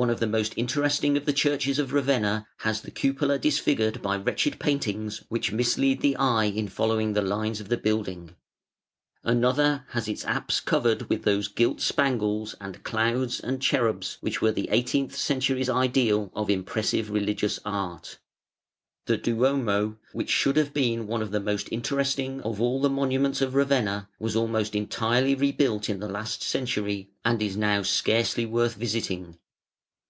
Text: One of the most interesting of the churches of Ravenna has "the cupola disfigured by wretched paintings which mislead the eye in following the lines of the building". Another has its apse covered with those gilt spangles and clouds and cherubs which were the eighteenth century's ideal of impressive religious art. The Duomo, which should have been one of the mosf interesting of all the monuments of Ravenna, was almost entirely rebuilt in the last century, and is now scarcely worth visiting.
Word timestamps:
One 0.00 0.10
of 0.10 0.20
the 0.20 0.28
most 0.28 0.54
interesting 0.54 1.16
of 1.16 1.26
the 1.26 1.32
churches 1.32 1.80
of 1.80 1.92
Ravenna 1.92 2.46
has 2.58 2.82
"the 2.82 2.90
cupola 2.92 3.36
disfigured 3.36 4.00
by 4.00 4.16
wretched 4.16 4.60
paintings 4.60 5.24
which 5.28 5.50
mislead 5.50 6.02
the 6.02 6.14
eye 6.18 6.44
in 6.44 6.68
following 6.68 7.14
the 7.14 7.20
lines 7.20 7.58
of 7.60 7.68
the 7.68 7.76
building". 7.76 8.36
Another 9.24 9.86
has 9.88 10.06
its 10.06 10.24
apse 10.24 10.60
covered 10.60 11.10
with 11.10 11.24
those 11.24 11.48
gilt 11.48 11.80
spangles 11.80 12.54
and 12.60 12.84
clouds 12.84 13.40
and 13.40 13.60
cherubs 13.60 14.18
which 14.20 14.40
were 14.40 14.52
the 14.52 14.68
eighteenth 14.70 15.16
century's 15.16 15.68
ideal 15.68 16.30
of 16.32 16.48
impressive 16.48 17.10
religious 17.10 17.58
art. 17.64 18.20
The 19.06 19.16
Duomo, 19.16 19.98
which 20.12 20.30
should 20.30 20.56
have 20.58 20.72
been 20.72 21.08
one 21.08 21.22
of 21.22 21.32
the 21.32 21.40
mosf 21.40 21.66
interesting 21.72 22.40
of 22.42 22.60
all 22.60 22.80
the 22.80 22.88
monuments 22.88 23.40
of 23.40 23.56
Ravenna, 23.56 24.08
was 24.20 24.36
almost 24.36 24.76
entirely 24.76 25.34
rebuilt 25.34 25.90
in 25.90 25.98
the 25.98 26.08
last 26.08 26.40
century, 26.44 27.10
and 27.24 27.42
is 27.42 27.56
now 27.56 27.82
scarcely 27.82 28.46
worth 28.46 28.76
visiting. 28.76 29.36